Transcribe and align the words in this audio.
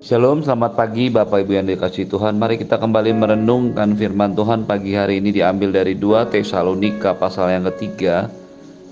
Shalom, 0.00 0.40
selamat 0.40 0.80
pagi 0.80 1.12
Bapak 1.12 1.44
Ibu 1.44 1.60
yang 1.60 1.68
dikasih 1.68 2.08
Tuhan. 2.08 2.40
Mari 2.40 2.56
kita 2.56 2.80
kembali 2.80 3.12
merenungkan 3.20 3.92
firman 4.00 4.32
Tuhan 4.32 4.64
pagi 4.64 4.96
hari 4.96 5.20
ini 5.20 5.28
diambil 5.28 5.76
dari 5.76 5.92
2 5.92 6.32
Tesalonika 6.32 7.12
pasal 7.12 7.52
yang 7.52 7.68
ketiga 7.68 8.32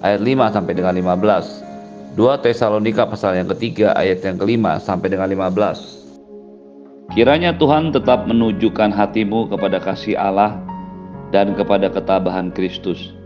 ayat 0.04 0.20
5 0.20 0.52
sampai 0.52 0.76
dengan 0.76 0.92
15. 0.92 2.12
2 2.12 2.44
Tesalonika 2.44 3.08
pasal 3.08 3.40
yang 3.40 3.48
ketiga 3.56 3.96
ayat 3.96 4.20
yang 4.20 4.36
kelima 4.36 4.76
sampai 4.84 5.08
dengan 5.08 5.32
15. 5.32 7.16
Kiranya 7.16 7.56
Tuhan 7.56 7.88
tetap 7.88 8.28
menunjukkan 8.28 8.92
hatimu 8.92 9.48
kepada 9.48 9.80
kasih 9.80 10.12
Allah 10.12 10.60
dan 11.32 11.56
kepada 11.56 11.88
ketabahan 11.88 12.52
Kristus. 12.52 13.16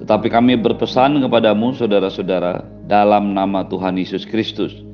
Tetapi 0.00 0.32
kami 0.32 0.56
berpesan 0.56 1.20
kepadamu 1.20 1.76
saudara-saudara 1.76 2.64
dalam 2.88 3.36
nama 3.36 3.68
Tuhan 3.68 4.00
Yesus 4.00 4.24
Kristus 4.24 4.85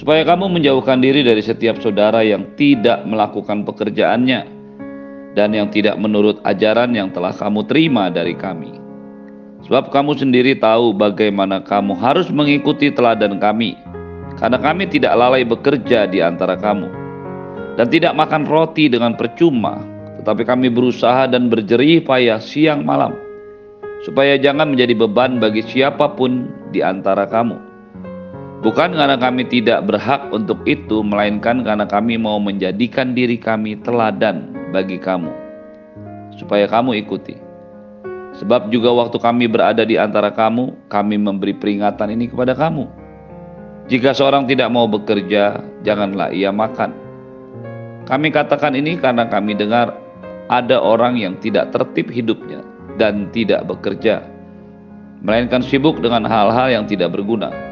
supaya 0.00 0.24
kamu 0.24 0.56
menjauhkan 0.56 1.04
diri 1.04 1.20
dari 1.20 1.44
setiap 1.44 1.76
saudara 1.84 2.24
yang 2.24 2.48
tidak 2.56 3.04
melakukan 3.04 3.68
pekerjaannya 3.68 4.48
dan 5.36 5.52
yang 5.52 5.68
tidak 5.68 6.00
menurut 6.00 6.40
ajaran 6.48 6.96
yang 6.96 7.12
telah 7.12 7.36
kamu 7.36 7.68
terima 7.68 8.08
dari 8.08 8.32
kami. 8.32 8.80
Sebab 9.68 9.92
kamu 9.92 10.16
sendiri 10.16 10.56
tahu 10.56 10.96
bagaimana 10.96 11.60
kamu 11.60 11.92
harus 12.00 12.32
mengikuti 12.32 12.88
teladan 12.88 13.36
kami, 13.36 13.76
karena 14.40 14.56
kami 14.56 14.88
tidak 14.88 15.12
lalai 15.20 15.44
bekerja 15.44 16.08
di 16.08 16.24
antara 16.24 16.56
kamu, 16.56 16.88
dan 17.76 17.92
tidak 17.92 18.16
makan 18.16 18.48
roti 18.48 18.88
dengan 18.88 19.12
percuma, 19.20 19.84
tetapi 20.16 20.48
kami 20.48 20.72
berusaha 20.72 21.28
dan 21.28 21.52
berjerih 21.52 22.00
payah 22.00 22.40
siang 22.40 22.88
malam, 22.88 23.12
supaya 24.08 24.40
jangan 24.40 24.72
menjadi 24.72 24.96
beban 24.96 25.36
bagi 25.36 25.60
siapa 25.60 26.08
pun 26.16 26.48
di 26.72 26.80
antara 26.80 27.28
kamu 27.28 27.69
Bukan 28.60 28.92
karena 28.92 29.16
kami 29.16 29.48
tidak 29.48 29.88
berhak 29.88 30.28
untuk 30.36 30.60
itu, 30.68 31.00
melainkan 31.00 31.64
karena 31.64 31.88
kami 31.88 32.20
mau 32.20 32.36
menjadikan 32.36 33.16
diri 33.16 33.40
kami 33.40 33.80
teladan 33.80 34.52
bagi 34.68 35.00
kamu, 35.00 35.32
supaya 36.36 36.68
kamu 36.68 37.00
ikuti. 37.00 37.40
Sebab 38.36 38.68
juga 38.68 38.92
waktu 38.92 39.16
kami 39.16 39.48
berada 39.48 39.80
di 39.80 39.96
antara 39.96 40.28
kamu, 40.28 40.76
kami 40.92 41.16
memberi 41.16 41.56
peringatan 41.56 42.12
ini 42.12 42.28
kepada 42.28 42.52
kamu. 42.52 42.84
Jika 43.88 44.12
seorang 44.12 44.44
tidak 44.44 44.68
mau 44.68 44.84
bekerja, 44.84 45.64
janganlah 45.80 46.28
ia 46.28 46.52
makan. 46.52 46.92
Kami 48.04 48.28
katakan 48.28 48.76
ini 48.76 49.00
karena 49.00 49.24
kami 49.24 49.56
dengar 49.56 49.96
ada 50.52 50.76
orang 50.76 51.16
yang 51.16 51.32
tidak 51.40 51.72
tertib 51.72 52.12
hidupnya 52.12 52.60
dan 53.00 53.32
tidak 53.32 53.64
bekerja, 53.64 54.20
melainkan 55.24 55.64
sibuk 55.64 55.96
dengan 56.04 56.28
hal-hal 56.28 56.68
yang 56.68 56.84
tidak 56.84 57.16
berguna 57.16 57.69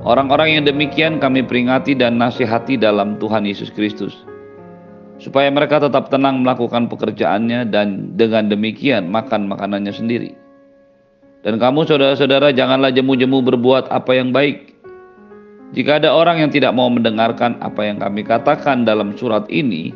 Orang-orang 0.00 0.56
yang 0.56 0.64
demikian 0.64 1.20
kami 1.20 1.44
peringati 1.44 1.92
dan 1.92 2.16
nasihati 2.16 2.80
dalam 2.80 3.20
Tuhan 3.20 3.44
Yesus 3.44 3.68
Kristus. 3.68 4.24
Supaya 5.20 5.52
mereka 5.52 5.76
tetap 5.76 6.08
tenang 6.08 6.40
melakukan 6.40 6.88
pekerjaannya 6.88 7.68
dan 7.68 8.16
dengan 8.16 8.48
demikian 8.48 9.12
makan 9.12 9.44
makanannya 9.52 9.92
sendiri. 9.92 10.32
Dan 11.44 11.60
kamu 11.60 11.84
saudara-saudara 11.84 12.52
janganlah 12.56 12.88
jemu-jemu 12.92 13.44
berbuat 13.44 13.92
apa 13.92 14.16
yang 14.16 14.32
baik. 14.32 14.72
Jika 15.76 16.00
ada 16.00 16.16
orang 16.16 16.40
yang 16.40 16.50
tidak 16.52 16.72
mau 16.72 16.88
mendengarkan 16.88 17.60
apa 17.60 17.84
yang 17.84 18.00
kami 18.00 18.24
katakan 18.24 18.88
dalam 18.88 19.12
surat 19.20 19.44
ini, 19.52 19.92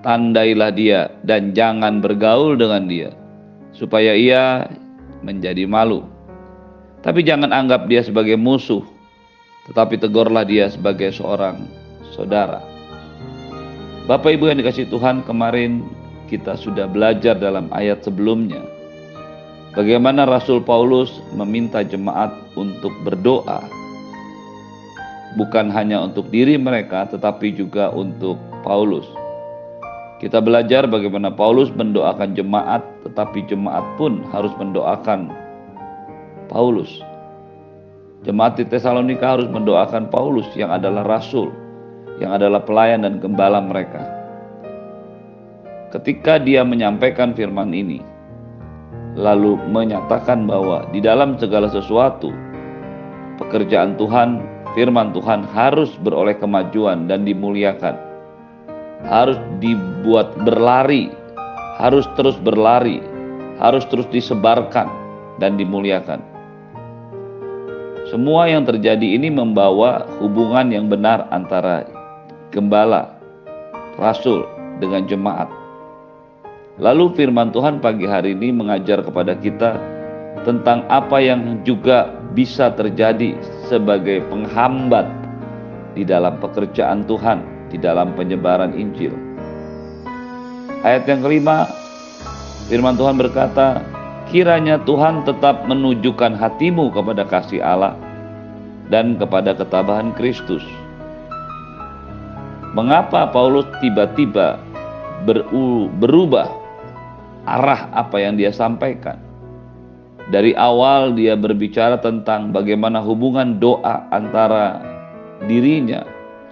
tandailah 0.00 0.72
dia 0.72 1.12
dan 1.28 1.52
jangan 1.52 2.00
bergaul 2.00 2.56
dengan 2.56 2.88
dia, 2.88 3.12
supaya 3.76 4.16
ia 4.16 4.68
menjadi 5.20 5.68
malu. 5.68 6.04
Tapi 7.04 7.20
jangan 7.20 7.52
anggap 7.52 7.84
dia 7.88 8.00
sebagai 8.00 8.36
musuh, 8.40 8.84
tetapi 9.70 9.96
tegurlah 10.00 10.44
dia 10.44 10.68
sebagai 10.68 11.12
seorang 11.14 11.64
saudara. 12.12 12.60
Bapak 14.04 14.36
Ibu 14.36 14.52
yang 14.52 14.60
dikasih 14.60 14.92
Tuhan, 14.92 15.24
kemarin 15.24 15.80
kita 16.28 16.56
sudah 16.60 16.88
belajar 16.88 17.36
dalam 17.36 17.68
ayat 17.72 18.04
sebelumnya 18.04 18.60
bagaimana 19.76 20.24
Rasul 20.24 20.62
Paulus 20.62 21.20
meminta 21.34 21.84
jemaat 21.84 22.32
untuk 22.56 22.92
berdoa 23.04 23.62
bukan 25.34 25.68
hanya 25.70 26.00
untuk 26.00 26.30
diri 26.30 26.54
mereka 26.56 27.10
tetapi 27.10 27.54
juga 27.54 27.90
untuk 27.90 28.38
Paulus. 28.62 29.04
Kita 30.22 30.40
belajar 30.40 30.88
bagaimana 30.88 31.28
Paulus 31.28 31.68
mendoakan 31.74 32.32
jemaat 32.32 32.80
tetapi 33.04 33.44
jemaat 33.50 33.84
pun 34.00 34.24
harus 34.32 34.54
mendoakan 34.56 35.28
Paulus. 36.48 37.02
Jemaat 38.24 38.56
di 38.56 38.64
Tesalonika 38.64 39.36
harus 39.36 39.52
mendoakan 39.52 40.08
Paulus 40.08 40.48
yang 40.56 40.72
adalah 40.72 41.04
rasul, 41.04 41.52
yang 42.16 42.32
adalah 42.32 42.64
pelayan 42.64 43.04
dan 43.04 43.20
gembala 43.20 43.60
mereka. 43.60 44.00
Ketika 45.92 46.40
dia 46.40 46.64
menyampaikan 46.64 47.36
firman 47.36 47.76
ini, 47.76 48.00
lalu 49.12 49.60
menyatakan 49.68 50.48
bahwa 50.48 50.88
di 50.88 51.04
dalam 51.04 51.36
segala 51.36 51.68
sesuatu, 51.68 52.32
pekerjaan 53.36 54.00
Tuhan, 54.00 54.40
firman 54.72 55.12
Tuhan 55.12 55.44
harus 55.44 55.92
beroleh 56.00 56.40
kemajuan 56.40 57.04
dan 57.04 57.28
dimuliakan. 57.28 57.92
Harus 59.04 59.36
dibuat 59.60 60.32
berlari, 60.48 61.12
harus 61.76 62.08
terus 62.16 62.40
berlari, 62.40 63.04
harus 63.60 63.84
terus 63.92 64.08
disebarkan 64.08 64.88
dan 65.44 65.60
dimuliakan. 65.60 66.33
Semua 68.14 68.46
yang 68.46 68.62
terjadi 68.62 69.18
ini 69.18 69.26
membawa 69.26 70.06
hubungan 70.22 70.70
yang 70.70 70.86
benar 70.86 71.26
antara 71.34 71.82
gembala, 72.54 73.10
rasul 73.98 74.46
dengan 74.78 75.02
jemaat. 75.10 75.50
Lalu 76.78 77.10
firman 77.18 77.50
Tuhan 77.50 77.82
pagi 77.82 78.06
hari 78.06 78.38
ini 78.38 78.54
mengajar 78.54 79.02
kepada 79.02 79.34
kita 79.34 79.82
tentang 80.46 80.86
apa 80.86 81.18
yang 81.18 81.58
juga 81.66 82.14
bisa 82.38 82.70
terjadi 82.78 83.34
sebagai 83.66 84.22
penghambat 84.30 85.10
di 85.98 86.06
dalam 86.06 86.38
pekerjaan 86.38 87.02
Tuhan, 87.10 87.42
di 87.74 87.82
dalam 87.82 88.14
penyebaran 88.14 88.78
Injil. 88.78 89.10
Ayat 90.86 91.02
yang 91.10 91.18
kelima, 91.18 91.66
firman 92.70 92.94
Tuhan 92.94 93.18
berkata, 93.18 93.82
kiranya 94.30 94.78
Tuhan 94.86 95.26
tetap 95.26 95.66
menunjukkan 95.66 96.38
hatimu 96.38 96.94
kepada 96.94 97.26
kasih 97.26 97.58
Allah 97.58 98.03
dan 98.92 99.16
kepada 99.16 99.56
ketabahan 99.56 100.12
Kristus. 100.16 100.64
Mengapa 102.74 103.30
Paulus 103.30 103.70
tiba-tiba 103.78 104.58
berubah 106.02 106.50
arah 107.46 107.86
apa 107.94 108.16
yang 108.18 108.34
dia 108.34 108.50
sampaikan? 108.50 109.16
Dari 110.28 110.56
awal 110.56 111.12
dia 111.14 111.36
berbicara 111.36 112.00
tentang 112.00 112.50
bagaimana 112.50 112.98
hubungan 113.04 113.60
doa 113.60 114.08
antara 114.08 114.80
dirinya, 115.44 116.02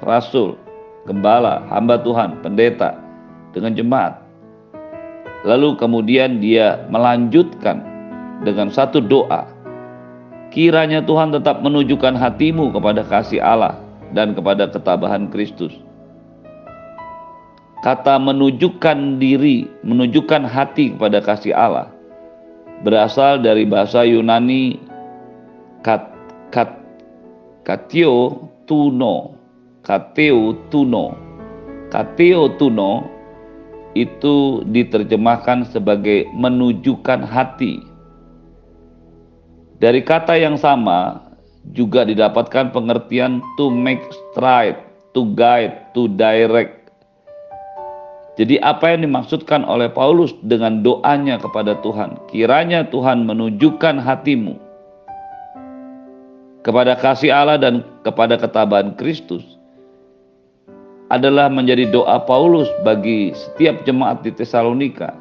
rasul, 0.04 0.60
gembala, 1.08 1.64
hamba 1.72 1.98
Tuhan, 2.00 2.38
pendeta 2.44 3.00
dengan 3.56 3.72
jemaat. 3.72 4.14
Lalu 5.42 5.74
kemudian 5.74 6.38
dia 6.38 6.86
melanjutkan 6.86 7.82
dengan 8.46 8.70
satu 8.70 9.02
doa 9.02 9.48
Kiranya 10.52 11.00
Tuhan 11.00 11.32
tetap 11.32 11.64
menunjukkan 11.64 12.12
hatimu 12.12 12.76
kepada 12.76 13.00
kasih 13.08 13.40
Allah 13.40 13.80
dan 14.12 14.36
kepada 14.36 14.68
ketabahan 14.68 15.32
Kristus. 15.32 15.72
Kata 17.80 18.20
menunjukkan 18.20 19.16
diri, 19.16 19.66
menunjukkan 19.82 20.44
hati 20.46 20.92
kepada 20.94 21.24
kasih 21.24 21.56
Allah 21.56 21.88
berasal 22.82 23.40
dari 23.40 23.64
bahasa 23.64 24.02
Yunani 24.02 24.76
kat, 25.86 26.02
kat, 26.50 26.68
katio 27.62 28.50
tuno, 28.66 29.38
kateo 29.86 30.58
tuno, 30.68 31.14
kateo 31.88 32.50
tuno 32.58 33.06
itu 33.94 34.66
diterjemahkan 34.66 35.70
sebagai 35.70 36.26
menunjukkan 36.34 37.22
hati 37.22 37.91
dari 39.82 39.98
kata 39.98 40.38
yang 40.38 40.54
sama 40.54 41.18
juga 41.74 42.06
didapatkan 42.06 42.70
pengertian 42.70 43.42
to 43.58 43.66
make 43.66 44.06
straight, 44.14 44.78
to 45.10 45.26
guide, 45.34 45.90
to 45.90 46.06
direct. 46.14 46.86
Jadi 48.38 48.62
apa 48.62 48.94
yang 48.94 49.10
dimaksudkan 49.10 49.66
oleh 49.66 49.90
Paulus 49.90 50.32
dengan 50.46 50.86
doanya 50.86 51.36
kepada 51.36 51.76
Tuhan? 51.82 52.16
Kiranya 52.30 52.86
Tuhan 52.88 53.26
menunjukkan 53.26 53.98
hatimu 53.98 54.54
kepada 56.62 56.94
kasih 56.94 57.34
Allah 57.34 57.58
dan 57.58 57.82
kepada 58.06 58.38
ketabahan 58.38 58.94
Kristus 58.94 59.42
adalah 61.10 61.50
menjadi 61.50 61.90
doa 61.90 62.22
Paulus 62.22 62.70
bagi 62.86 63.34
setiap 63.34 63.82
jemaat 63.84 64.22
di 64.24 64.30
Tesalonika 64.32 65.12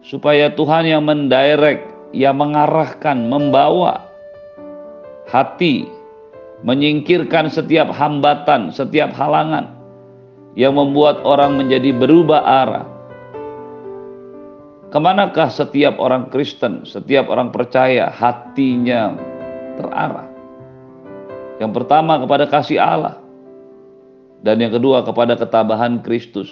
supaya 0.00 0.48
Tuhan 0.48 0.88
yang 0.88 1.04
mendirect 1.04 1.97
yang 2.16 2.40
mengarahkan, 2.40 3.28
membawa 3.28 4.08
hati, 5.28 5.84
menyingkirkan 6.64 7.52
setiap 7.52 7.92
hambatan, 7.92 8.72
setiap 8.72 9.12
halangan 9.12 9.76
yang 10.56 10.74
membuat 10.74 11.20
orang 11.22 11.60
menjadi 11.60 11.92
berubah 11.94 12.42
arah. 12.42 12.86
Ke 14.88 14.96
manakah 14.96 15.52
setiap 15.52 16.00
orang 16.00 16.32
Kristen, 16.32 16.88
setiap 16.88 17.28
orang 17.28 17.52
percaya 17.52 18.08
hatinya 18.08 19.12
terarah? 19.76 20.28
Yang 21.60 21.72
pertama 21.76 22.16
kepada 22.16 22.48
kasih 22.48 22.80
Allah, 22.80 23.20
dan 24.40 24.56
yang 24.62 24.72
kedua 24.72 25.04
kepada 25.04 25.36
ketabahan 25.36 26.00
Kristus. 26.00 26.48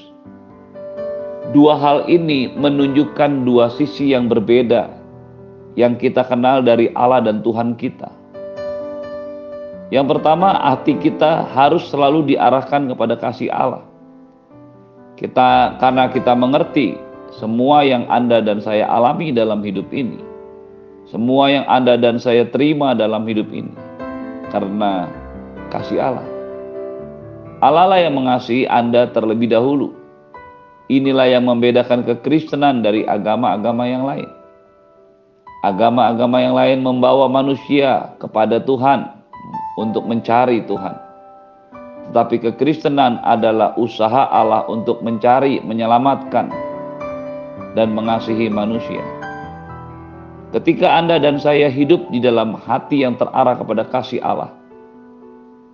Dua 1.54 1.78
hal 1.78 2.10
ini 2.10 2.52
menunjukkan 2.58 3.46
dua 3.46 3.70
sisi 3.72 4.12
yang 4.12 4.26
berbeda 4.26 4.90
yang 5.76 6.00
kita 6.00 6.24
kenal 6.24 6.64
dari 6.64 6.90
Allah 6.96 7.20
dan 7.20 7.44
Tuhan 7.44 7.76
kita. 7.76 8.08
Yang 9.92 10.18
pertama, 10.18 10.56
hati 10.66 10.98
kita 10.98 11.46
harus 11.54 11.86
selalu 11.86 12.34
diarahkan 12.34 12.90
kepada 12.90 13.14
kasih 13.14 13.52
Allah. 13.54 13.86
Kita 15.14 15.78
karena 15.78 16.10
kita 16.10 16.34
mengerti 16.34 16.98
semua 17.38 17.86
yang 17.86 18.08
Anda 18.10 18.42
dan 18.42 18.58
saya 18.58 18.88
alami 18.90 19.30
dalam 19.30 19.62
hidup 19.62 19.86
ini. 19.94 20.18
Semua 21.06 21.54
yang 21.54 21.64
Anda 21.70 21.94
dan 21.94 22.18
saya 22.18 22.50
terima 22.50 22.90
dalam 22.98 23.22
hidup 23.30 23.46
ini 23.54 23.70
karena 24.50 25.06
kasih 25.70 26.02
Allah. 26.02 26.26
Allah 27.62 27.86
lah 27.88 28.00
yang 28.02 28.18
mengasihi 28.18 28.66
Anda 28.66 29.08
terlebih 29.14 29.54
dahulu. 29.54 29.94
Inilah 30.90 31.30
yang 31.30 31.46
membedakan 31.46 32.02
kekristenan 32.04 32.82
dari 32.82 33.06
agama-agama 33.06 33.86
yang 33.86 34.04
lain. 34.04 34.35
Agama-agama 35.66 36.38
yang 36.38 36.54
lain 36.54 36.78
membawa 36.86 37.26
manusia 37.26 38.14
kepada 38.22 38.62
Tuhan 38.62 39.10
untuk 39.74 40.06
mencari 40.06 40.62
Tuhan. 40.62 40.94
Tetapi 42.06 42.38
kekristenan 42.38 43.18
adalah 43.26 43.74
usaha 43.74 44.30
Allah 44.30 44.62
untuk 44.70 45.02
mencari, 45.02 45.58
menyelamatkan, 45.66 46.54
dan 47.74 47.90
mengasihi 47.98 48.46
manusia. 48.46 49.02
Ketika 50.54 51.02
Anda 51.02 51.18
dan 51.18 51.42
saya 51.42 51.66
hidup 51.66 52.14
di 52.14 52.22
dalam 52.22 52.54
hati 52.54 53.02
yang 53.02 53.18
terarah 53.18 53.58
kepada 53.58 53.90
kasih 53.90 54.22
Allah, 54.22 54.54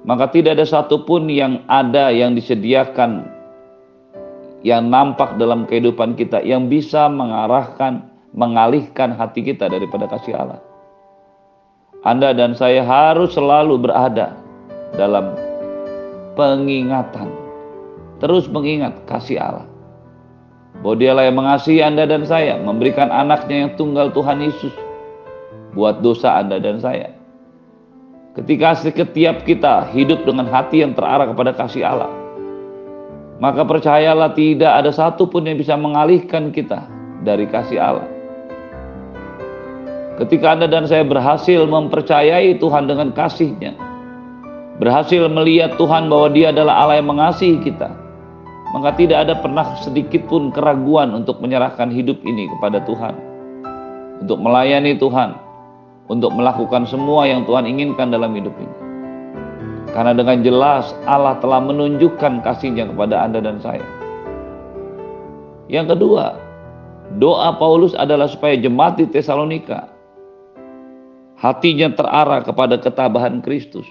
maka 0.08 0.32
tidak 0.32 0.56
ada 0.56 0.64
satupun 0.64 1.28
yang 1.28 1.60
ada 1.68 2.08
yang 2.08 2.32
disediakan 2.32 3.28
yang 4.64 4.88
nampak 4.88 5.36
dalam 5.36 5.68
kehidupan 5.68 6.16
kita 6.16 6.40
yang 6.40 6.72
bisa 6.72 7.12
mengarahkan 7.12 8.11
mengalihkan 8.32 9.12
hati 9.12 9.44
kita 9.44 9.68
daripada 9.68 10.08
kasih 10.08 10.36
Allah. 10.36 10.60
Anda 12.02 12.34
dan 12.34 12.58
saya 12.58 12.82
harus 12.82 13.36
selalu 13.36 13.78
berada 13.78 14.34
dalam 14.98 15.36
pengingatan. 16.34 17.30
Terus 18.18 18.50
mengingat 18.50 19.06
kasih 19.06 19.38
Allah. 19.38 19.66
Bahwa 20.82 20.98
dialah 20.98 21.24
yang 21.30 21.38
mengasihi 21.38 21.80
Anda 21.84 22.08
dan 22.08 22.26
saya, 22.26 22.58
memberikan 22.58 23.12
anaknya 23.12 23.68
yang 23.68 23.72
tunggal 23.78 24.10
Tuhan 24.10 24.42
Yesus 24.42 24.74
buat 25.78 26.02
dosa 26.02 26.42
Anda 26.42 26.58
dan 26.58 26.82
saya. 26.82 27.14
Ketika 28.32 28.72
setiap 28.80 29.44
kita 29.44 29.92
hidup 29.92 30.24
dengan 30.24 30.48
hati 30.48 30.80
yang 30.80 30.96
terarah 30.96 31.28
kepada 31.28 31.52
kasih 31.52 31.84
Allah, 31.84 32.10
maka 33.38 33.62
percayalah 33.62 34.32
tidak 34.32 34.72
ada 34.72 34.90
satupun 34.90 35.44
yang 35.44 35.60
bisa 35.60 35.76
mengalihkan 35.76 36.48
kita 36.50 36.88
dari 37.22 37.44
kasih 37.46 37.78
Allah. 37.78 38.11
Ketika 40.22 40.54
Anda 40.54 40.70
dan 40.70 40.86
saya 40.86 41.02
berhasil 41.02 41.66
mempercayai 41.66 42.54
Tuhan 42.62 42.86
dengan 42.86 43.10
kasihnya, 43.10 43.74
berhasil 44.78 45.26
melihat 45.26 45.74
Tuhan 45.74 46.06
bahwa 46.06 46.30
dia 46.30 46.54
adalah 46.54 46.86
Allah 46.86 47.02
yang 47.02 47.10
mengasihi 47.10 47.58
kita, 47.58 47.90
maka 48.70 48.94
tidak 48.94 49.26
ada 49.26 49.34
pernah 49.42 49.74
sedikit 49.82 50.22
pun 50.30 50.54
keraguan 50.54 51.10
untuk 51.10 51.42
menyerahkan 51.42 51.90
hidup 51.90 52.22
ini 52.22 52.46
kepada 52.54 52.78
Tuhan, 52.86 53.18
untuk 54.22 54.38
melayani 54.38 54.94
Tuhan, 54.94 55.34
untuk 56.06 56.30
melakukan 56.30 56.86
semua 56.86 57.26
yang 57.26 57.42
Tuhan 57.42 57.66
inginkan 57.66 58.14
dalam 58.14 58.30
hidup 58.38 58.54
ini. 58.62 58.76
Karena 59.90 60.14
dengan 60.14 60.38
jelas 60.46 60.94
Allah 61.10 61.34
telah 61.42 61.58
menunjukkan 61.66 62.46
kasihnya 62.46 62.94
kepada 62.94 63.26
Anda 63.26 63.42
dan 63.42 63.58
saya. 63.58 63.82
Yang 65.66 65.98
kedua, 65.98 66.38
doa 67.18 67.58
Paulus 67.58 67.98
adalah 67.98 68.30
supaya 68.30 68.54
jemaat 68.54 69.02
di 69.02 69.10
Tesalonika 69.10 69.91
hatinya 71.42 71.90
terarah 71.90 72.46
kepada 72.46 72.78
ketabahan 72.78 73.42
Kristus. 73.42 73.84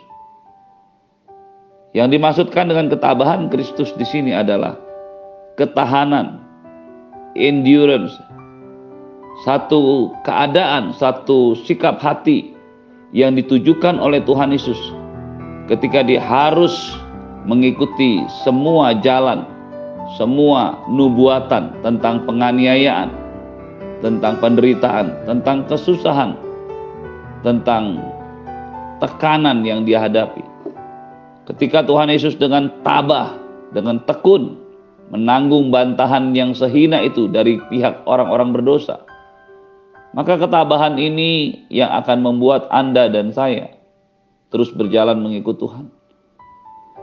Yang 1.92 2.16
dimaksudkan 2.16 2.72
dengan 2.72 2.88
ketabahan 2.88 3.52
Kristus 3.52 3.92
di 4.00 4.08
sini 4.08 4.32
adalah 4.32 4.80
ketahanan, 5.60 6.40
endurance, 7.36 8.16
satu 9.44 10.16
keadaan, 10.24 10.96
satu 10.96 11.60
sikap 11.68 12.00
hati 12.00 12.56
yang 13.12 13.36
ditujukan 13.36 14.00
oleh 14.00 14.24
Tuhan 14.24 14.56
Yesus 14.56 14.80
ketika 15.68 16.00
dia 16.08 16.24
harus 16.24 16.96
mengikuti 17.44 18.24
semua 18.48 18.96
jalan, 19.04 19.44
semua 20.16 20.80
nubuatan 20.88 21.76
tentang 21.84 22.24
penganiayaan, 22.24 23.12
tentang 24.00 24.40
penderitaan, 24.40 25.12
tentang 25.28 25.68
kesusahan, 25.68 26.40
tentang 27.42 28.02
tekanan 29.02 29.66
yang 29.66 29.86
dia 29.86 30.02
hadapi. 30.02 30.46
Ketika 31.50 31.82
Tuhan 31.84 32.14
Yesus 32.14 32.38
dengan 32.38 32.70
tabah, 32.86 33.36
dengan 33.74 34.00
tekun 34.06 34.58
menanggung 35.12 35.74
bantahan 35.74 36.32
yang 36.32 36.56
sehina 36.56 37.04
itu 37.04 37.28
dari 37.28 37.60
pihak 37.68 38.06
orang-orang 38.08 38.56
berdosa, 38.56 39.04
maka 40.16 40.38
ketabahan 40.38 40.96
ini 40.96 41.66
yang 41.68 41.92
akan 41.92 42.24
membuat 42.24 42.70
Anda 42.72 43.10
dan 43.12 43.34
saya 43.36 43.74
terus 44.52 44.70
berjalan 44.72 45.20
mengikut 45.20 45.58
Tuhan. 45.58 45.88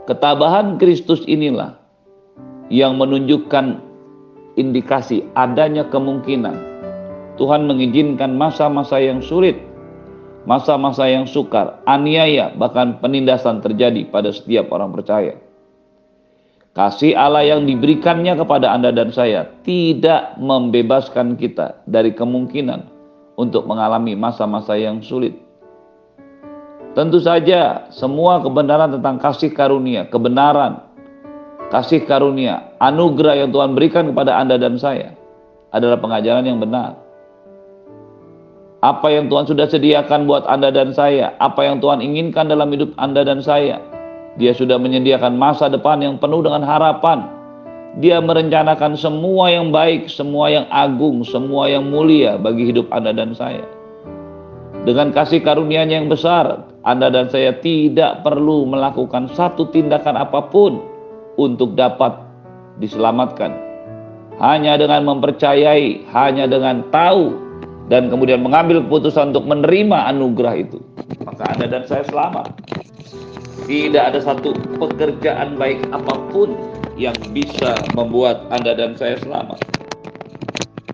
Ketabahan 0.07 0.81
Kristus 0.81 1.21
inilah 1.29 1.77
yang 2.73 2.97
menunjukkan 2.97 3.81
indikasi 4.57 5.25
adanya 5.37 5.85
kemungkinan 5.89 6.69
Tuhan 7.37 7.65
mengizinkan 7.69 8.35
masa-masa 8.35 8.99
yang 8.99 9.21
sulit 9.21 9.68
masa-masa 10.47 11.07
yang 11.09 11.27
sukar, 11.27 11.81
aniaya, 11.83 12.53
bahkan 12.55 12.99
penindasan 12.99 13.59
terjadi 13.59 14.07
pada 14.07 14.31
setiap 14.31 14.71
orang 14.71 14.95
percaya. 14.95 15.35
Kasih 16.77 17.17
Allah 17.17 17.43
yang 17.43 17.65
diberikannya 17.65 18.39
kepada 18.39 18.71
Anda 18.71 18.93
dan 18.93 19.09
saya 19.11 19.49
tidak 19.65 20.37
membebaskan 20.37 21.35
kita 21.35 21.83
dari 21.89 22.13
kemungkinan 22.13 22.87
untuk 23.35 23.65
mengalami 23.67 24.13
masa-masa 24.15 24.77
yang 24.77 25.03
sulit. 25.03 25.35
Tentu 26.93 27.19
saja 27.19 27.89
semua 27.91 28.39
kebenaran 28.39 28.95
tentang 28.95 29.17
kasih 29.17 29.51
karunia, 29.51 30.07
kebenaran, 30.07 30.79
kasih 31.73 32.05
karunia, 32.05 32.71
anugerah 32.79 33.43
yang 33.45 33.49
Tuhan 33.51 33.73
berikan 33.73 34.09
kepada 34.09 34.37
Anda 34.37 34.55
dan 34.55 34.77
saya 34.77 35.13
adalah 35.73 35.97
pengajaran 36.01 36.45
yang 36.45 36.61
benar 36.61 37.08
apa 38.79 39.11
yang 39.11 39.27
Tuhan 39.27 39.43
sudah 39.43 39.67
sediakan 39.67 40.23
buat 40.23 40.47
Anda 40.47 40.71
dan 40.71 40.95
saya, 40.95 41.35
apa 41.43 41.67
yang 41.67 41.83
Tuhan 41.83 41.99
inginkan 41.99 42.47
dalam 42.47 42.71
hidup 42.71 42.95
Anda 42.95 43.27
dan 43.27 43.43
saya. 43.43 43.83
Dia 44.39 44.55
sudah 44.55 44.79
menyediakan 44.79 45.35
masa 45.35 45.67
depan 45.67 45.99
yang 45.99 46.15
penuh 46.15 46.39
dengan 46.39 46.63
harapan. 46.63 47.27
Dia 47.99 48.23
merencanakan 48.23 48.95
semua 48.95 49.51
yang 49.51 49.75
baik, 49.75 50.07
semua 50.07 50.47
yang 50.47 50.63
agung, 50.71 51.27
semua 51.27 51.67
yang 51.67 51.91
mulia 51.91 52.39
bagi 52.39 52.71
hidup 52.71 52.87
Anda 52.95 53.11
dan 53.11 53.35
saya. 53.35 53.67
Dengan 54.87 55.11
kasih 55.11 55.43
karunia-Nya 55.43 55.99
yang 55.99 56.07
besar, 56.07 56.63
Anda 56.87 57.11
dan 57.11 57.27
saya 57.27 57.59
tidak 57.59 58.23
perlu 58.23 58.63
melakukan 58.63 59.27
satu 59.35 59.67
tindakan 59.75 60.15
apa 60.15 60.39
pun 60.47 60.79
untuk 61.35 61.75
dapat 61.75 62.15
diselamatkan. 62.79 63.51
Hanya 64.39 64.79
dengan 64.79 65.03
mempercayai, 65.03 66.07
hanya 66.15 66.47
dengan 66.47 66.87
tahu 66.95 67.48
dan 67.89 68.07
kemudian 68.13 68.45
mengambil 68.45 68.85
keputusan 68.85 69.33
untuk 69.33 69.49
menerima 69.49 70.13
anugerah 70.13 70.55
itu, 70.61 70.77
maka 71.25 71.43
Anda 71.57 71.65
dan 71.65 71.83
saya 71.89 72.05
selamat. 72.05 72.53
Tidak 73.65 74.01
ada 74.01 74.21
satu 74.21 74.53
pekerjaan 74.77 75.57
baik 75.57 75.81
apa 75.93 76.15
pun 76.29 76.53
yang 76.97 77.17
bisa 77.33 77.73
membuat 77.97 78.45
Anda 78.53 78.77
dan 78.77 78.93
saya 78.93 79.17
selamat. 79.17 79.61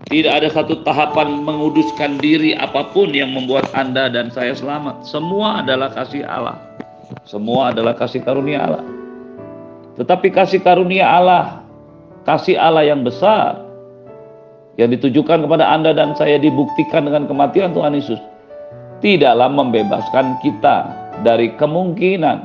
Tidak 0.06 0.30
ada 0.30 0.46
satu 0.46 0.86
tahapan 0.86 1.42
menguduskan 1.42 2.22
diri 2.22 2.54
apa 2.54 2.86
pun 2.94 3.10
yang 3.10 3.34
membuat 3.34 3.66
Anda 3.74 4.06
dan 4.06 4.30
saya 4.30 4.54
selamat. 4.54 5.02
Semua 5.02 5.66
adalah 5.66 5.90
kasih 5.90 6.22
Allah. 6.22 6.62
Semua 7.26 7.74
adalah 7.74 7.98
kasih 7.98 8.22
karunia 8.22 8.70
Allah. 8.70 8.86
Tetapi 9.98 10.30
kasih 10.30 10.62
karunia 10.62 11.10
Allah, 11.10 11.66
kasih 12.22 12.54
Allah 12.54 12.86
yang 12.86 13.02
besar, 13.02 13.65
yang 14.76 14.92
ditujukan 14.92 15.44
kepada 15.44 15.64
Anda 15.72 15.96
dan 15.96 16.12
saya 16.16 16.36
dibuktikan 16.36 17.08
dengan 17.08 17.24
kematian 17.28 17.72
Tuhan 17.72 17.96
Yesus 17.96 18.20
tidaklah 19.00 19.48
membebaskan 19.52 20.40
kita 20.40 20.88
dari 21.24 21.52
kemungkinan 21.56 22.38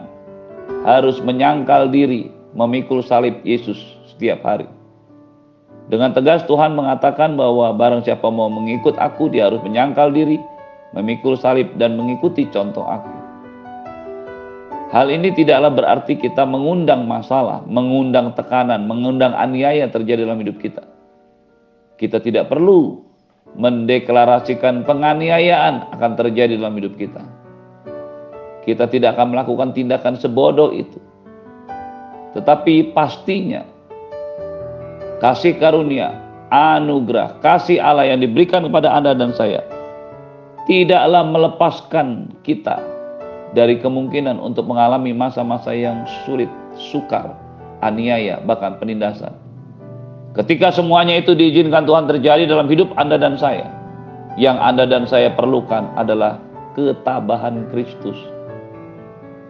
harus 0.88 1.20
menyangkal 1.22 1.92
diri, 1.92 2.32
memikul 2.56 3.04
salib 3.04 3.40
Yesus 3.44 3.78
setiap 4.12 4.44
hari. 4.44 4.68
Dengan 5.92 6.16
tegas 6.16 6.48
Tuhan 6.48 6.72
mengatakan 6.72 7.36
bahwa 7.36 7.76
barang 7.76 8.08
siapa 8.08 8.32
mau 8.32 8.48
mengikut 8.48 8.96
aku, 8.96 9.28
dia 9.28 9.52
harus 9.52 9.60
menyangkal 9.60 10.08
diri, 10.16 10.40
memikul 10.96 11.36
salib 11.36 11.68
dan 11.76 12.00
mengikuti 12.00 12.48
contoh 12.48 12.88
aku. 12.88 13.12
Hal 14.92 15.08
ini 15.08 15.32
tidaklah 15.32 15.72
berarti 15.72 16.20
kita 16.20 16.44
mengundang 16.44 17.08
masalah, 17.08 17.64
mengundang 17.64 18.36
tekanan, 18.36 18.88
mengundang 18.92 19.32
aniaya 19.32 19.88
terjadi 19.88 20.28
dalam 20.28 20.44
hidup 20.44 20.60
kita. 20.60 20.84
Kita 22.02 22.18
tidak 22.18 22.50
perlu 22.50 22.98
mendeklarasikan 23.62 24.82
penganiayaan 24.90 25.94
akan 25.94 26.12
terjadi 26.18 26.58
dalam 26.58 26.74
hidup 26.82 26.98
kita. 26.98 27.22
Kita 28.66 28.90
tidak 28.90 29.18
akan 29.18 29.38
melakukan 29.38 29.70
tindakan 29.78 30.18
sebodoh 30.18 30.74
itu. 30.74 30.98
Tetapi 32.34 32.98
pastinya 32.98 33.62
kasih 35.22 35.62
karunia, 35.62 36.18
anugerah, 36.50 37.38
kasih 37.46 37.78
Allah 37.78 38.10
yang 38.10 38.26
diberikan 38.26 38.66
kepada 38.66 38.98
Anda 38.98 39.14
dan 39.14 39.38
saya 39.38 39.62
tidaklah 40.66 41.26
melepaskan 41.26 42.34
kita 42.46 42.82
dari 43.52 43.82
kemungkinan 43.82 44.40
untuk 44.40 44.70
mengalami 44.70 45.12
masa-masa 45.12 45.76
yang 45.76 46.06
sulit, 46.24 46.48
sukar, 46.78 47.36
aniaya, 47.84 48.40
bahkan 48.46 48.78
penindasan. 48.80 49.41
Ketika 50.32 50.72
semuanya 50.72 51.20
itu 51.20 51.36
diizinkan 51.36 51.84
Tuhan 51.84 52.08
terjadi 52.08 52.48
dalam 52.48 52.72
hidup 52.72 52.96
Anda 52.96 53.20
dan 53.20 53.36
saya, 53.36 53.68
yang 54.40 54.56
Anda 54.64 54.88
dan 54.88 55.04
saya 55.04 55.36
perlukan 55.36 55.92
adalah 56.00 56.40
ketabahan 56.72 57.68
Kristus. 57.76 58.16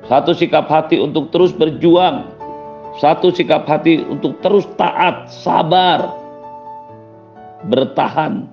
Satu 0.09 0.33
sikap 0.33 0.65
hati 0.65 0.97
untuk 0.97 1.29
terus 1.29 1.53
berjuang, 1.53 2.25
satu 2.97 3.29
sikap 3.29 3.69
hati 3.69 4.01
untuk 4.09 4.41
terus 4.41 4.65
taat, 4.73 5.29
sabar, 5.29 6.17
bertahan, 7.69 8.49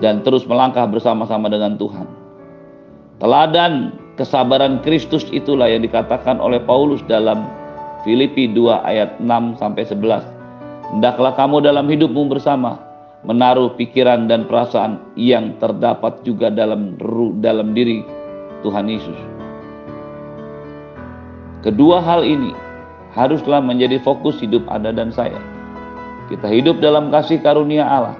dan 0.00 0.24
terus 0.24 0.48
melangkah 0.48 0.88
bersama-sama 0.88 1.52
dengan 1.52 1.76
Tuhan. 1.76 2.08
Teladan 3.20 3.92
kesabaran 4.16 4.80
Kristus 4.80 5.28
itulah 5.28 5.68
yang 5.68 5.84
dikatakan 5.84 6.40
oleh 6.40 6.64
Paulus 6.64 7.04
dalam 7.04 7.44
Filipi 8.08 8.48
2 8.48 8.80
ayat 8.88 9.20
6 9.20 9.60
sampai 9.60 9.84
11. 9.84 10.39
Hendaklah 10.90 11.38
kamu 11.38 11.62
dalam 11.62 11.86
hidupmu 11.86 12.26
bersama 12.26 12.82
menaruh 13.22 13.78
pikiran 13.78 14.26
dan 14.26 14.48
perasaan 14.50 14.98
yang 15.14 15.54
terdapat 15.62 16.24
juga 16.26 16.50
dalam 16.50 16.98
dalam 17.38 17.76
diri 17.76 18.02
Tuhan 18.66 18.90
Yesus. 18.90 19.18
Kedua 21.60 22.00
hal 22.00 22.24
ini 22.24 22.56
haruslah 23.12 23.60
menjadi 23.60 24.00
fokus 24.00 24.40
hidup 24.40 24.64
Anda 24.66 24.90
dan 24.90 25.12
saya. 25.12 25.38
Kita 26.32 26.50
hidup 26.50 26.82
dalam 26.82 27.12
kasih 27.14 27.38
karunia 27.38 27.84
Allah 27.84 28.16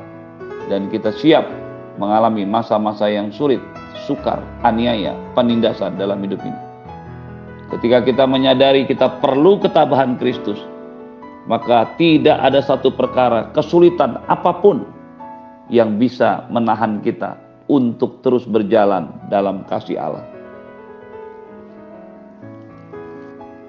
dan 0.69 0.87
kita 0.93 1.11
siap 1.17 1.49
mengalami 1.99 2.47
masa-masa 2.47 3.11
yang 3.11 3.35
sulit 3.35 3.59
sukar, 4.07 4.39
aniaya, 4.63 5.17
penindasan 5.35 5.99
dalam 5.99 6.23
hidup 6.23 6.39
ini. 6.43 6.61
Ketika 7.71 8.03
kita 8.03 8.25
menyadari 8.27 8.87
kita 8.87 9.23
perlu 9.23 9.63
ketabahan 9.63 10.19
Kristus, 10.19 10.59
maka 11.49 11.97
tidak 11.97 12.37
ada 12.41 12.61
satu 12.61 12.93
perkara, 12.93 13.49
kesulitan 13.57 14.21
apa 14.29 14.53
pun 14.61 14.85
yang 15.73 15.97
bisa 15.97 16.45
menahan 16.51 16.99
kita 17.01 17.39
untuk 17.71 18.21
terus 18.27 18.45
berjalan 18.45 19.09
dalam 19.31 19.63
kasih 19.71 19.97
Allah. 19.97 20.27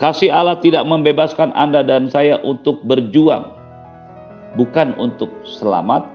Kasih 0.01 0.33
Allah 0.33 0.57
tidak 0.57 0.81
membebaskan 0.89 1.53
Anda 1.53 1.85
dan 1.85 2.09
saya 2.09 2.41
untuk 2.41 2.81
berjuang, 2.89 3.53
bukan 4.57 4.97
untuk 4.97 5.29
selamat, 5.45 6.09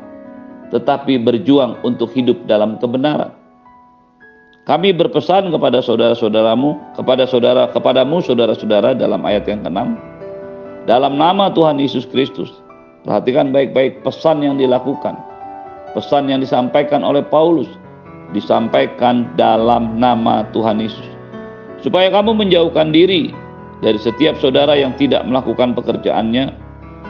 tetapi 0.75 1.23
berjuang 1.23 1.79
untuk 1.87 2.11
hidup 2.11 2.35
dalam 2.51 2.83
kebenaran. 2.83 3.31
Kami 4.67 4.91
berpesan 4.91 5.55
kepada 5.55 5.79
saudara-saudaramu, 5.79 6.99
kepada 6.99 7.23
saudara, 7.31 7.71
kepadamu 7.71 8.19
saudara-saudara 8.19 8.99
dalam 8.99 9.23
ayat 9.23 9.47
yang 9.47 9.63
ke-6. 9.63 10.16
Dalam 10.87 11.19
nama 11.19 11.51
Tuhan 11.51 11.83
Yesus 11.83 12.07
Kristus. 12.07 12.63
Perhatikan 13.03 13.51
baik-baik 13.51 14.07
pesan 14.07 14.43
yang 14.43 14.55
dilakukan. 14.55 15.19
Pesan 15.99 16.31
yang 16.31 16.39
disampaikan 16.39 17.03
oleh 17.03 17.27
Paulus 17.27 17.67
disampaikan 18.31 19.27
dalam 19.35 19.99
nama 19.99 20.47
Tuhan 20.55 20.79
Yesus. 20.79 21.07
Supaya 21.83 22.07
kamu 22.15 22.39
menjauhkan 22.39 22.95
diri 22.95 23.35
dari 23.83 23.99
setiap 23.99 24.39
saudara 24.39 24.79
yang 24.79 24.95
tidak 24.95 25.27
melakukan 25.27 25.75
pekerjaannya 25.75 26.55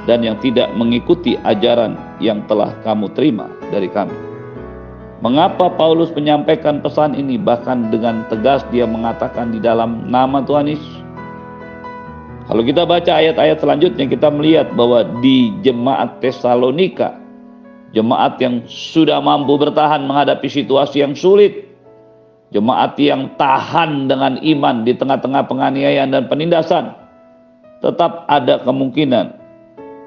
dan 0.09 0.25
yang 0.25 0.41
tidak 0.41 0.73
mengikuti 0.73 1.37
ajaran 1.45 2.01
yang 2.21 2.41
telah 2.49 2.73
kamu 2.81 3.13
terima 3.13 3.49
dari 3.69 3.93
kami. 3.93 4.17
Mengapa 5.21 5.69
Paulus 5.77 6.13
menyampaikan 6.17 6.81
pesan 6.81 7.13
ini 7.13 7.37
bahkan 7.37 7.93
dengan 7.93 8.25
tegas 8.33 8.65
dia 8.73 8.89
mengatakan 8.89 9.53
di 9.53 9.61
dalam 9.61 10.09
nama 10.09 10.41
Tuhan 10.45 10.69
Yesus? 10.69 11.06
Kalau 12.47 12.63
kita 12.63 12.87
baca 12.87 13.11
ayat-ayat 13.11 13.59
selanjutnya 13.59 14.07
kita 14.07 14.31
melihat 14.31 14.71
bahwa 14.79 15.03
di 15.19 15.51
jemaat 15.67 16.23
Tesalonika, 16.23 17.19
jemaat 17.91 18.39
yang 18.39 18.63
sudah 18.71 19.19
mampu 19.19 19.59
bertahan 19.59 20.07
menghadapi 20.07 20.47
situasi 20.47 21.03
yang 21.03 21.19
sulit, 21.19 21.67
jemaat 22.55 22.95
yang 23.03 23.35
tahan 23.35 24.07
dengan 24.07 24.39
iman 24.39 24.87
di 24.87 24.95
tengah-tengah 24.95 25.43
penganiayaan 25.51 26.15
dan 26.15 26.31
penindasan, 26.31 26.95
tetap 27.83 28.31
ada 28.31 28.63
kemungkinan 28.63 29.35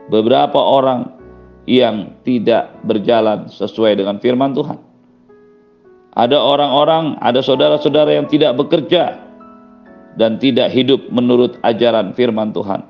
beberapa 0.08 0.64
orang 0.64 1.12
yang 1.68 2.16
tidak 2.24 2.72
berjalan 2.88 3.52
sesuai 3.52 4.00
dengan 4.00 4.16
firman 4.24 4.56
Tuhan. 4.56 4.80
Ada 6.16 6.40
orang-orang, 6.40 7.20
ada 7.20 7.44
saudara-saudara 7.44 8.16
yang 8.16 8.32
tidak 8.32 8.56
bekerja 8.56 9.29
dan 10.16 10.42
tidak 10.42 10.74
hidup 10.74 11.10
menurut 11.12 11.60
ajaran 11.62 12.16
firman 12.16 12.56
Tuhan. 12.56 12.86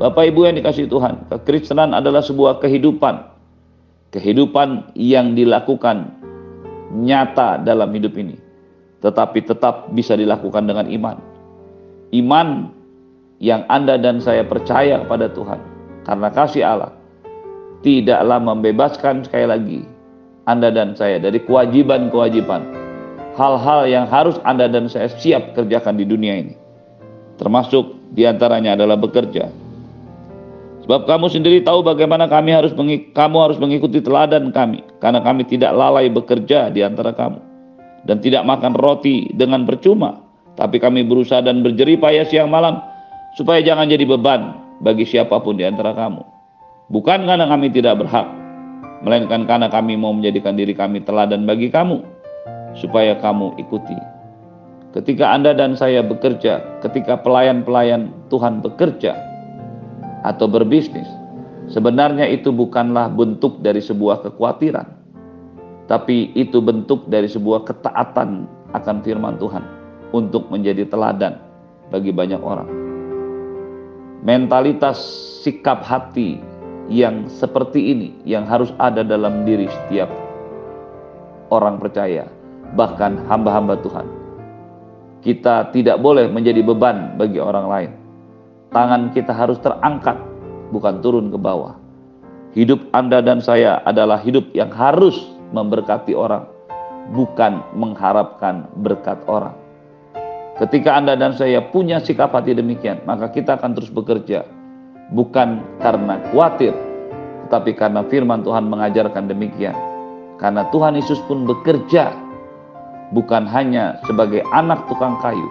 Bapak 0.00 0.30
Ibu 0.30 0.50
yang 0.50 0.56
dikasih 0.58 0.90
Tuhan, 0.90 1.28
kekristenan 1.30 1.94
adalah 1.94 2.22
sebuah 2.24 2.58
kehidupan. 2.62 3.34
Kehidupan 4.10 4.94
yang 4.94 5.34
dilakukan 5.34 6.14
nyata 6.94 7.62
dalam 7.62 7.90
hidup 7.90 8.14
ini. 8.18 8.38
Tetapi 9.02 9.38
tetap 9.44 9.90
bisa 9.90 10.14
dilakukan 10.14 10.64
dengan 10.64 10.86
iman. 10.86 11.16
Iman 12.14 12.70
yang 13.42 13.66
Anda 13.66 13.98
dan 13.98 14.22
saya 14.22 14.46
percaya 14.46 15.02
kepada 15.02 15.30
Tuhan. 15.30 15.60
Karena 16.06 16.28
kasih 16.30 16.62
Allah. 16.62 16.92
Tidaklah 17.84 18.38
membebaskan 18.40 19.28
sekali 19.28 19.46
lagi 19.46 19.80
anda 20.44 20.68
dan 20.68 20.92
saya 20.92 21.16
dari 21.16 21.40
kewajiban-kewajiban. 21.40 22.83
Hal-hal 23.34 23.90
yang 23.90 24.06
harus 24.06 24.38
Anda 24.46 24.70
dan 24.70 24.86
saya 24.86 25.10
siap 25.10 25.58
kerjakan 25.58 25.98
di 25.98 26.06
dunia 26.06 26.38
ini. 26.38 26.54
Termasuk 27.34 28.14
di 28.14 28.22
antaranya 28.22 28.78
adalah 28.78 28.94
bekerja. 28.94 29.50
Sebab 30.86 31.08
kamu 31.08 31.26
sendiri 31.32 31.58
tahu 31.66 31.82
bagaimana 31.82 32.30
kami 32.30 32.54
harus 32.54 32.70
kamu 33.10 33.36
harus 33.42 33.58
mengikuti 33.58 33.98
teladan 33.98 34.54
kami. 34.54 34.86
Karena 35.02 35.18
kami 35.18 35.42
tidak 35.50 35.74
lalai 35.74 36.06
bekerja 36.06 36.70
di 36.70 36.86
antara 36.86 37.10
kamu. 37.10 37.42
Dan 38.06 38.22
tidak 38.22 38.46
makan 38.46 38.78
roti 38.78 39.32
dengan 39.34 39.66
percuma. 39.66 40.22
Tapi 40.54 40.78
kami 40.78 41.02
berusaha 41.02 41.42
dan 41.42 41.66
berjerih 41.66 41.98
payah 41.98 42.30
siang 42.30 42.54
malam. 42.54 42.78
Supaya 43.34 43.58
jangan 43.66 43.90
jadi 43.90 44.06
beban 44.06 44.54
bagi 44.78 45.02
siapa 45.02 45.42
pun 45.42 45.58
di 45.58 45.66
antara 45.66 45.90
kamu. 45.90 46.22
Bukan 46.92 47.26
karena 47.26 47.48
kami 47.48 47.72
tidak 47.72 47.98
berhak, 48.04 48.28
melainkan 49.02 49.48
karena 49.48 49.72
kami 49.72 49.96
mau 49.96 50.12
menjadikan 50.12 50.52
diri 50.52 50.76
kami 50.76 51.00
teladan 51.00 51.48
bagi 51.48 51.72
kamu, 51.72 52.13
supaya 52.78 53.18
kamu 53.18 53.54
ikuti. 53.58 53.96
Ketika 54.94 55.34
Anda 55.34 55.54
dan 55.54 55.74
saya 55.74 56.06
bekerja, 56.06 56.62
ketika 56.78 57.18
pelayan-pelayan 57.18 58.14
Tuhan 58.30 58.62
bekerja 58.62 59.18
atau 60.22 60.46
berbisnis, 60.46 61.06
sebenarnya 61.70 62.30
itu 62.30 62.54
bukanlah 62.54 63.10
bentuk 63.10 63.58
dari 63.58 63.82
sebuah 63.82 64.22
kekhawatiran, 64.22 64.86
tapi 65.90 66.30
itu 66.38 66.62
bentuk 66.62 67.10
dari 67.10 67.26
sebuah 67.26 67.66
ketaatan 67.66 68.46
akan 68.70 68.96
firman 69.02 69.34
Tuhan 69.42 69.66
untuk 70.14 70.46
menjadi 70.46 70.86
teladan 70.86 71.42
bagi 71.90 72.14
banyak 72.14 72.38
orang. 72.38 72.70
Mentalitas 74.22 74.96
sikap 75.42 75.82
hati 75.84 76.38
yang 76.88 77.28
seperti 77.28 77.92
ini 77.92 78.08
yang 78.24 78.46
harus 78.46 78.72
ada 78.78 79.04
dalam 79.04 79.44
diri 79.44 79.68
setiap 79.68 80.08
orang 81.52 81.76
percaya, 81.82 82.24
bahkan 82.72 83.20
hamba-hamba 83.28 83.76
Tuhan. 83.84 84.06
Kita 85.20 85.68
tidak 85.72 86.00
boleh 86.00 86.28
menjadi 86.28 86.60
beban 86.64 87.16
bagi 87.20 87.40
orang 87.40 87.66
lain. 87.68 87.90
Tangan 88.72 89.12
kita 89.12 89.32
harus 89.32 89.60
terangkat, 89.60 90.16
bukan 90.72 91.04
turun 91.04 91.28
ke 91.28 91.38
bawah. 91.38 91.76
Hidup 92.56 92.80
Anda 92.96 93.20
dan 93.20 93.44
saya 93.44 93.84
adalah 93.84 94.20
hidup 94.20 94.52
yang 94.56 94.72
harus 94.72 95.16
memberkati 95.52 96.12
orang, 96.12 96.44
bukan 97.12 97.62
mengharapkan 97.72 98.68
berkat 98.80 99.20
orang. 99.30 99.56
Ketika 100.54 100.94
Anda 100.94 101.18
dan 101.18 101.34
saya 101.34 101.58
punya 101.74 101.98
sikap 101.98 102.30
hati 102.30 102.54
demikian, 102.54 103.02
maka 103.10 103.26
kita 103.26 103.58
akan 103.58 103.74
terus 103.74 103.90
bekerja. 103.90 104.46
Bukan 105.10 105.62
karena 105.82 106.22
khawatir, 106.30 106.70
tetapi 107.46 107.74
karena 107.74 108.06
firman 108.06 108.46
Tuhan 108.46 108.70
mengajarkan 108.70 109.26
demikian. 109.26 109.74
Karena 110.38 110.66
Tuhan 110.70 110.94
Yesus 110.94 111.18
pun 111.26 111.42
bekerja 111.46 112.14
bukan 113.12 113.44
hanya 113.44 114.00
sebagai 114.08 114.40
anak 114.54 114.86
tukang 114.88 115.18
kayu, 115.20 115.48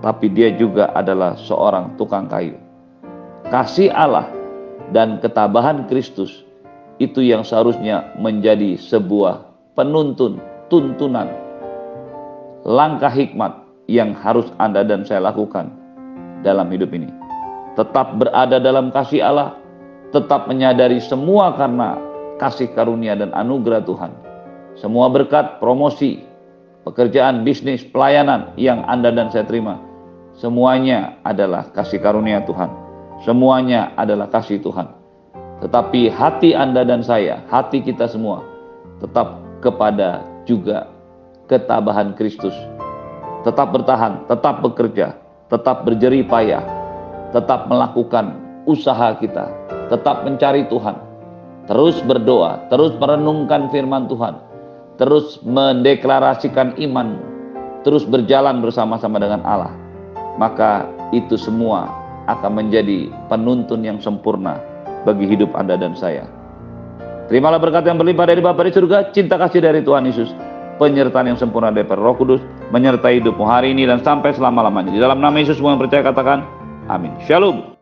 tapi 0.00 0.30
dia 0.30 0.54
juga 0.54 0.88
adalah 0.94 1.34
seorang 1.36 1.98
tukang 2.00 2.30
kayu. 2.30 2.56
Kasih 3.48 3.92
Allah 3.92 4.28
dan 4.94 5.20
ketabahan 5.20 5.88
Kristus 5.88 6.44
itu 7.02 7.20
yang 7.24 7.44
seharusnya 7.44 8.12
menjadi 8.18 8.76
sebuah 8.78 9.48
penuntun, 9.78 10.42
tuntunan, 10.72 11.28
langkah 12.66 13.10
hikmat 13.10 13.54
yang 13.88 14.12
harus 14.12 14.50
Anda 14.60 14.84
dan 14.84 15.06
saya 15.08 15.24
lakukan 15.32 15.72
dalam 16.44 16.68
hidup 16.68 16.92
ini. 16.92 17.08
Tetap 17.78 18.18
berada 18.18 18.58
dalam 18.58 18.90
kasih 18.90 19.22
Allah, 19.22 19.56
tetap 20.12 20.50
menyadari 20.50 21.00
semua 21.00 21.54
karena 21.54 21.96
kasih 22.36 22.68
karunia 22.76 23.16
dan 23.16 23.32
anugerah 23.32 23.82
Tuhan. 23.86 24.12
Semua 24.78 25.10
berkat, 25.10 25.58
promosi, 25.58 26.27
pekerjaan, 26.88 27.44
bisnis, 27.44 27.84
pelayanan 27.84 28.56
yang 28.56 28.82
Anda 28.88 29.12
dan 29.12 29.28
saya 29.28 29.44
terima, 29.44 29.76
semuanya 30.34 31.20
adalah 31.28 31.68
kasih 31.76 32.00
karunia 32.00 32.42
Tuhan. 32.48 32.72
Semuanya 33.22 33.92
adalah 33.98 34.30
kasih 34.32 34.62
Tuhan. 34.62 34.88
Tetapi 35.60 36.08
hati 36.08 36.54
Anda 36.54 36.86
dan 36.86 37.04
saya, 37.04 37.42
hati 37.50 37.82
kita 37.82 38.08
semua, 38.08 38.46
tetap 39.02 39.42
kepada 39.58 40.22
juga 40.46 40.86
ketabahan 41.50 42.14
Kristus 42.14 42.54
tetap 43.46 43.70
bertahan, 43.70 44.26
tetap 44.26 44.60
bekerja, 44.64 45.14
tetap 45.48 45.86
berjerih 45.86 46.26
payah, 46.26 46.60
tetap 47.30 47.70
melakukan 47.70 48.34
usaha 48.66 49.14
kita, 49.16 49.48
tetap 49.88 50.26
mencari 50.26 50.66
Tuhan, 50.66 50.96
terus 51.70 51.96
berdoa, 52.02 52.66
terus 52.68 52.92
merenungkan 52.98 53.70
firman 53.70 54.10
Tuhan, 54.10 54.34
terus 54.98 55.38
mendeklarasikan 55.46 56.74
iman, 56.76 57.22
terus 57.86 58.02
berjalan 58.02 58.58
bersama-sama 58.58 59.22
dengan 59.22 59.40
Allah, 59.46 59.72
maka 60.36 60.90
itu 61.14 61.38
semua 61.38 61.88
akan 62.28 62.60
menjadi 62.60 63.08
penuntun 63.32 63.86
yang 63.86 63.96
sempurna 64.02 64.60
bagi 65.08 65.24
hidup 65.24 65.54
Anda 65.56 65.78
dan 65.80 65.96
saya. 65.96 66.26
Terimalah 67.30 67.60
berkat 67.60 67.84
yang 67.88 67.96
berlimpah 67.96 68.26
dari 68.28 68.40
Bapa 68.42 68.64
di 68.66 68.72
surga, 68.72 69.14
cinta 69.14 69.40
kasih 69.40 69.64
dari 69.64 69.80
Tuhan 69.80 70.04
Yesus, 70.04 70.32
penyertaan 70.80 71.28
yang 71.32 71.38
sempurna 71.38 71.68
dari 71.68 71.88
Roh 71.88 72.16
Kudus 72.16 72.40
menyertai 72.72 73.20
hidupmu 73.20 73.44
hari 73.44 73.72
ini 73.72 73.84
dan 73.84 74.00
sampai 74.00 74.32
selama-lamanya. 74.32 74.92
Di 74.92 75.00
dalam 75.00 75.20
nama 75.20 75.36
Yesus 75.36 75.60
semua 75.60 75.76
percaya 75.76 76.04
katakan 76.04 76.44
amin. 76.88 77.12
Shalom. 77.24 77.76